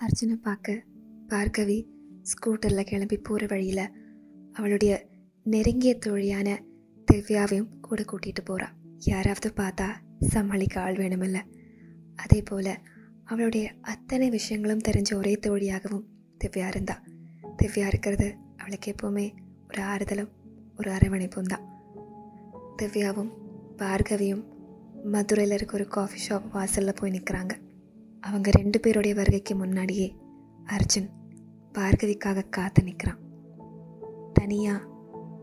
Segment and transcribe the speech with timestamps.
[0.00, 0.84] அர்ஜுனை பார்க்க
[1.28, 1.86] பார்கவி
[2.22, 3.92] ஸ்கூட்டரில் கிளம்பி போகிற வழியில்
[4.52, 5.06] அவளுடைய
[5.42, 6.58] நெருங்கிய தோழியான
[7.12, 9.88] திவ்யாவையும் கூட கூட்டிகிட்டு போகிறாள் யாராவது பார்த்தா
[10.28, 11.38] சமாளிக்க ஆள் வேணுமில்ல.
[12.16, 12.72] அதே போல்
[13.24, 16.06] அவளுடைய அத்தனை விஷயங்களும் தெரிஞ்ச ஒரே தோழியாகவும்
[16.44, 17.02] திவ்யா இருந்தா.
[17.62, 19.32] திவ்யா இருக்கிறது அவளுக்கு எப்போவுமே
[19.68, 20.32] ஒரு ஆறுதலும்
[20.76, 21.66] ஒரு அரவணைப்பும் தான்.
[22.76, 23.32] திவ்யாவும்
[23.76, 24.44] பார்கவியும்
[25.04, 27.64] மதுரையில் இருக்க ஒரு காஃபி ஷாப் வாசலில் போய் நிற்கிறாங்க
[28.20, 30.16] அவங்க ரெண்டு பேருடைய வருகைக்கு முன்னாடியே
[30.66, 31.08] அர்ஜுன்
[31.72, 33.18] பார்கவிக்காக காத்து நிற்கிறான்
[34.32, 34.84] தனியாக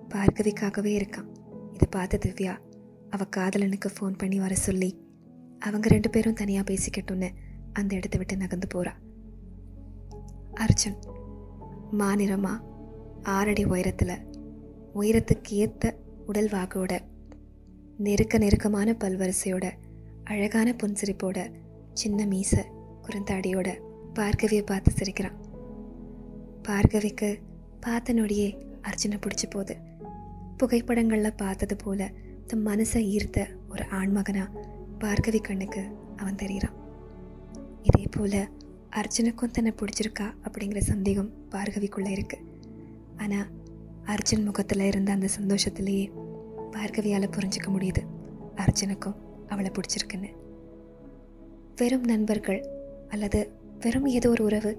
[0.09, 1.29] பார்கவிக்காகவே இருக்கான்.
[1.73, 2.57] இதை பார்த்த திவ்யா
[3.09, 5.01] அவள் காதலனுக்கு ஃபோன் பண்ணி வர சொல்லி
[5.59, 7.29] அவங்க ரெண்டு பேரும் தனியாக பேசிக்கட்டும்னு
[7.73, 8.91] அந்த இடத்த விட்டு நகர்ந்து போகிறா
[10.53, 10.97] அர்ஜுன்
[11.91, 12.59] மாநிறமா?
[13.23, 14.31] ஆறடி உயரத்தில்.
[14.95, 15.95] உயரத்துக்கு ஏற்ற
[16.25, 16.99] உடல் வாகோட
[17.97, 19.71] நெருக்க நெருக்கமான பல்வரிசையோட
[20.23, 21.51] அழகான புன்சிரிப்போட
[21.93, 22.63] சின்ன மீசை
[23.05, 23.69] குறுந்தாடியோட
[24.15, 25.37] பார்கவியை பார்த்து சிரிக்கிறான்.
[26.67, 27.39] பார்கவிக்கு
[27.79, 28.49] பார்த்த நொடியே
[28.81, 29.75] அர்ஜுனை பிடிச்சி போகுது.
[30.57, 32.11] புகைப்படங்களில் பார்த்தது போல
[32.47, 34.63] தன் மனசை ஈர்த்த ஒரு ஆண்மகனாக
[34.99, 35.83] பார்கவி கண்ணுக்கு
[36.17, 36.77] அவன் தெரிகிறான்.
[37.83, 38.49] இதே போல்
[38.91, 42.37] அர்ஜுனுக்கும் தன்னை பிடிச்சிருக்கா அப்படிங்கிற சந்தேகம் பார்கவிக்குள்ளே இருக்கு.
[43.17, 43.49] ஆனால்
[44.05, 46.05] அர்ஜுன் முகத்தில் இருந்த அந்த சந்தோஷத்திலேயே
[46.71, 48.03] பார்கவியால் புரிஞ்சுக்க முடியுது.
[48.55, 50.31] அர்ஜுனுக்கும் அவளை பிடிச்சிருக்குன்னு.
[51.79, 52.59] வெறும் நண்பர்கள்
[53.09, 53.39] அல்லது
[53.79, 54.71] வெறும் ஏதோ ஒரு உறவு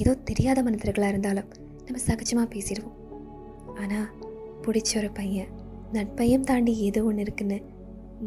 [0.00, 1.48] ஏதோ தெரியாத மனிதர்களாக இருந்தாலும்
[1.84, 2.96] நம்ம சகஜமாக பேசிடுவோம்.
[3.82, 4.08] ஆனால்
[4.64, 5.50] பிடிச்ச ஒரு பையன்
[5.92, 7.58] நட்பையும் தாண்டி ஏதோ ஒன்று இருக்குன்னு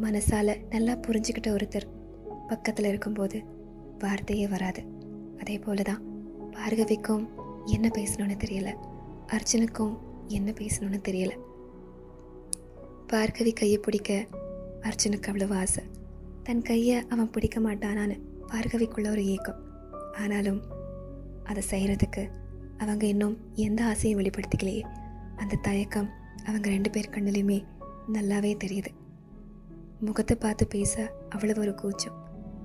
[0.03, 1.87] மனசால் நல்லா புரிஞ்சுக்கிட்ட ஒருத்தர்
[2.47, 3.39] பக்கத்தில் இருக்கும்போது
[3.99, 4.83] வார்த்தையே வராது.
[5.41, 6.03] அதே போல தான்
[6.57, 7.25] பார்கவிக்கும்
[7.65, 8.73] என்ன பேசணும்னு தெரியலை.
[9.35, 9.95] அர்ஜுனுக்கும்
[10.27, 11.37] என்ன பேசணும்னு தெரியலை.
[13.11, 14.11] பார்கவி கையை பிடிக்க
[14.89, 15.83] அர்ஜுனுக்கு அவ்வளோ ஆசை.
[16.47, 18.15] தன் கையை அவன் பிடிக்க மாட்டானான்னு
[18.51, 19.59] பார்கவிக்குள்ள ஒரு ஏக்கம்.
[20.17, 20.61] ஆனாலும்
[21.43, 22.23] அதை செய்கிறதுக்கு
[22.77, 24.83] அவங்க இன்னும் எந்த ஆசையும் வெளிப்படுத்திக்கலையே.
[25.35, 26.09] அந்த தயக்கம்
[26.45, 27.59] அவங்க ரெண்டு பேர் கண்ணிலையுமே
[28.13, 28.91] நல்லாவே தெரியுது.
[29.99, 32.17] முகத்தை பார்த்து பேச அவ்வளவு ஒரு கூச்சம்.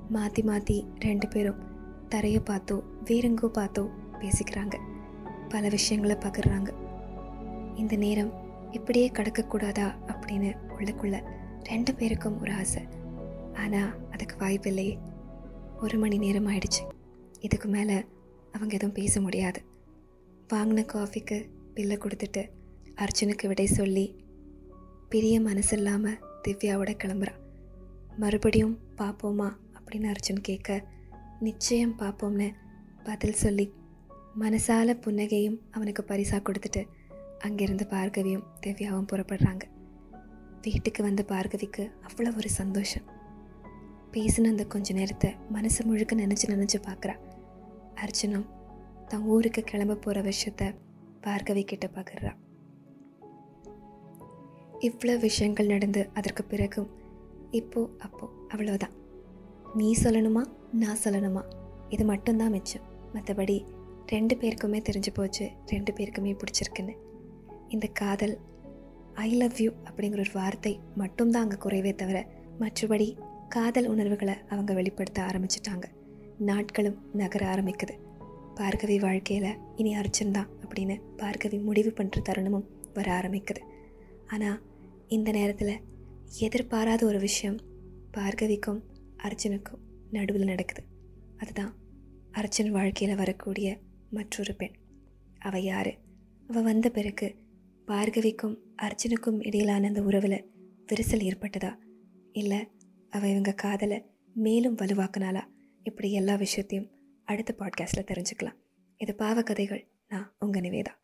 [0.08, 1.62] மாற்றி மாற்றி ரெண்டு பேரும்
[2.08, 3.84] தரையை பார்த்தோ வேறெங்கோ பார்த்தோ
[4.20, 4.76] பேசிக்கிறாங்க.
[5.48, 6.70] பல விஷயங்களை பகிர்றாங்க.
[7.74, 8.32] இந்த நேரம்
[8.70, 11.18] இப்படியே கடக்கக்கூடாதா அப்படின்னு உள்ளக்குள்ள
[11.62, 12.82] ரெண்டு பேருக்கும் ஒரு ஆசை.
[13.62, 14.94] ஆனால் அதுக்கு வாய்ப்பில்லையே
[15.80, 16.82] ஒரு மணி நேரம் ஆயிடுச்சு.
[17.40, 17.96] இதுக்கு மேலே
[18.52, 19.60] அவங்க எதுவும் பேச முடியாது.
[20.52, 21.38] வாங்கின காஃபிக்கு
[21.74, 22.42] பில்லை கொடுத்துட்டு
[22.94, 24.06] அர்ஜுனுக்கு விடை சொல்லி
[25.08, 27.42] பெரிய மனசு இல்லாமல் திவ்யாவோட கிளம்புறான்
[28.16, 30.78] மறுபடியும் பார்ப்போமா அப்படின்னு அர்ஜுன் கேட்க
[31.40, 32.48] நிச்சயம் பார்ப்போம்னு
[33.04, 33.66] பதில் சொல்லி
[34.40, 36.82] மனசால புன்னகையும் அவனுக்கு பரிசாக கொடுத்துட்டு
[37.38, 39.64] அங்கிருந்து பார்கவியும் திவ்யாவும் புறப்படுறாங்க.
[40.62, 43.06] வீட்டுக்கு வந்த பார்கவிக்கு அவ்வளோ ஒரு சந்தோஷம்.
[44.12, 47.14] பேசின அந்த கொஞ்ச நேரத்தை மனசு முழுக்க நினச்சி நினச்சி பார்க்குறா.
[47.94, 48.46] அர்ஜுனும்
[49.08, 50.74] தன் ஊருக்கு கிளம்ப போகிற விஷயத்த
[51.20, 52.32] பார்க்கவே கிட்ட பார்க்குறா
[54.80, 56.90] இவ்வளோ விஷயங்கள் நடந்து அதற்கு பிறகும்
[57.50, 58.94] இப்போ அப்போ அவ்வளோதான்
[59.74, 60.42] நீ சொல்லணுமா
[60.72, 61.42] நான் சொல்லணுமா?
[61.88, 62.82] இது மட்டும்தான் மிச்சம்.
[63.14, 63.56] மற்றபடி
[64.06, 66.94] ரெண்டு பேருக்குமே தெரிஞ்சு போச்சு ரெண்டு பேருக்குமே பிடிச்சிருக்குன்னு.
[67.68, 68.38] இந்த காதல்
[69.14, 72.18] ஐ லவ் யூ அப்படிங்கிற ஒரு வார்த்தை மட்டும்தான் அங்கே குறைவே தவிர
[72.60, 73.08] மற்றபடி
[73.48, 75.84] காதல் உணர்வுகளை அவங்க வெளிப்படுத்த ஆரம்பிச்சிட்டாங்க.
[76.38, 77.94] நாட்களும் நகர ஆரம்பிக்குது.
[78.54, 83.62] பார்கவி வாழ்க்கையில் இனி அர்ஜுன் தான் அப்படின்னு பார்கவி முடிவு பண்ணுற தருணமும் வர ஆரம்பிக்குது.
[84.26, 84.62] ஆனால்
[85.08, 85.80] இந்த நேரத்தில்
[86.38, 87.58] எதிர்பாராத ஒரு விஷயம்
[88.10, 88.80] பார்கவிக்கும்
[89.16, 90.82] அர்ஜுனுக்கும் நடுவில் நடக்குது.
[91.36, 91.74] அதுதான்
[92.32, 93.78] அர்ஜுன் வாழ்க்கையில் வரக்கூடிய
[94.10, 94.76] மற்றொரு பெண்.
[95.38, 95.98] அவள் யார்?
[96.48, 97.34] அவள் வந்த பிறகு
[97.86, 100.44] பார்கவிக்கும் அர்ஜுனுக்கும் இடையிலான அந்த உறவில்
[100.86, 101.72] விரிசல் ஏற்பட்டதா?
[102.32, 102.68] இல்லை
[103.10, 104.04] அவள் இவங்க காதலை
[104.34, 105.46] மேலும் வலுவாக்குனாலா
[105.82, 106.90] இப்படி எல்லா விஷயத்தையும்
[107.24, 108.54] அடுத்த பாட்காஸ்ட்டில் தெரிஞ்சுக்கலாம்.
[108.96, 110.94] இது பாவ கதைகள் நான் உங்கள் நிவேதா.